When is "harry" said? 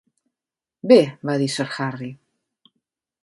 1.75-2.09